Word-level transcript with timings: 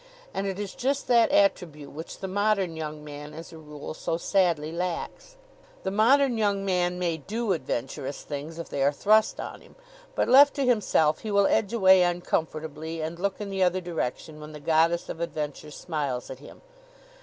And 0.33 0.47
it 0.47 0.57
is 0.57 0.73
just 0.73 1.07
that 1.09 1.29
attribute 1.29 1.91
which 1.91 2.17
the 2.21 2.27
modern 2.27 2.75
young 2.75 3.03
man, 3.03 3.35
as 3.35 3.53
a 3.53 3.59
rule, 3.59 3.93
so 3.93 4.17
sadly 4.17 4.71
lacks. 4.71 5.35
The 5.83 5.91
modern 5.91 6.39
young 6.39 6.65
man 6.65 6.97
may 6.97 7.17
do 7.17 7.53
adventurous 7.53 8.23
things 8.23 8.57
if 8.57 8.67
they 8.67 8.81
are 8.81 8.91
thrust 8.91 9.39
on 9.39 9.61
him; 9.61 9.75
but 10.15 10.27
left 10.27 10.55
to 10.55 10.65
himself 10.65 11.19
he 11.19 11.29
will 11.29 11.45
edge 11.45 11.71
away 11.71 12.01
uncomfortably 12.01 12.99
and 12.99 13.19
look 13.19 13.39
in 13.39 13.51
the 13.51 13.61
other 13.61 13.79
direction 13.79 14.39
when 14.39 14.53
the 14.53 14.59
goddess 14.59 15.07
of 15.07 15.19
adventure 15.21 15.69
smiles 15.69 16.31
at 16.31 16.39
him. 16.39 16.63